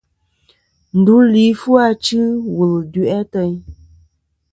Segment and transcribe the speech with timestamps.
[0.97, 2.19] Ndu li fu achɨ
[2.55, 3.53] wul du'i ateyn.